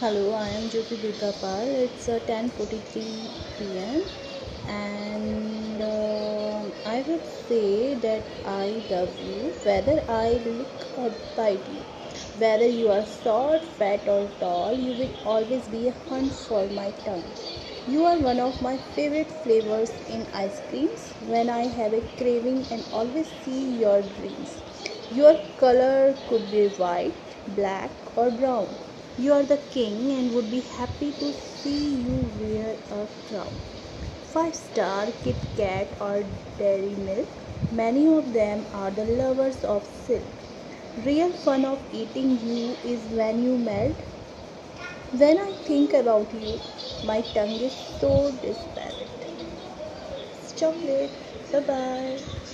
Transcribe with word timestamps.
Hello, 0.00 0.32
I 0.34 0.50
am 0.50 0.68
Jyoti 0.68 0.96
Durgapal. 1.02 1.68
It's 1.84 2.06
uh, 2.08 2.18
10:43 2.26 3.30
p.m. 3.58 4.04
and 4.64 5.80
uh, 5.82 6.70
I 6.84 7.02
would 7.08 7.26
say 7.26 7.94
that 7.94 8.28
I 8.44 8.84
love 8.90 9.16
you 9.20 9.54
whether 9.64 9.96
I 10.08 10.42
look 10.44 10.86
or 10.94 11.10
bite 11.34 11.66
you. 11.66 11.84
Whether 12.34 12.66
you 12.68 12.90
are 12.90 13.06
short, 13.06 13.64
fat, 13.64 14.06
or 14.06 14.28
tall, 14.38 14.74
you 14.78 14.92
will 14.94 15.14
always 15.24 15.66
be 15.68 15.88
a 15.88 15.94
hunt 16.10 16.34
for 16.34 16.68
my 16.68 16.90
tongue. 17.04 17.32
You 17.86 18.04
are 18.04 18.18
one 18.18 18.38
of 18.38 18.60
my 18.60 18.76
favorite 18.76 19.32
flavors 19.32 20.00
in 20.06 20.28
ice 20.32 20.60
creams 20.60 21.14
when 21.20 21.48
I 21.48 21.62
have 21.80 21.94
a 21.94 22.02
craving 22.18 22.66
and 22.70 22.84
always 22.92 23.32
see 23.42 23.62
your 23.78 24.02
dreams. 24.02 24.62
Your 25.08 25.38
color 25.56 26.18
could 26.28 26.50
be 26.50 26.66
white, 26.68 27.38
black, 27.46 27.92
or 28.14 28.30
brown. 28.30 28.76
You 29.16 29.32
are 29.32 29.44
the 29.44 29.58
king 29.58 30.12
and 30.12 30.32
would 30.32 30.48
be 30.48 30.60
happy 30.60 31.12
to 31.14 31.32
see 31.32 31.96
you 31.96 32.16
wear 32.38 32.84
a 32.88 33.08
crown. 33.24 33.64
Five 34.22 34.54
star, 34.54 35.10
Kit 35.12 35.54
Kat, 35.56 35.96
or 36.00 36.38
Dairy 36.56 36.94
Milk, 36.96 37.30
many 37.70 38.06
of 38.06 38.32
them 38.32 38.68
are 38.72 38.92
the 38.92 39.04
lovers 39.06 39.64
of 39.64 39.86
silk. 39.86 40.44
Real 40.96 41.32
fun 41.32 41.64
of 41.64 41.86
eating 41.90 42.38
you 42.38 42.78
is 42.84 43.08
when 43.12 43.40
you 43.40 43.58
melt. 43.58 44.02
When 45.10 45.36
I 45.40 45.54
think 45.64 45.92
about 45.92 46.32
you, 46.32 46.62
my 47.02 47.22
tongue 47.22 47.60
is 47.60 47.76
so 47.98 48.30
desperate. 48.30 49.26
It's 50.30 50.52
chocolate. 50.52 51.18
Bye 51.50 51.60
bye. 51.60 52.45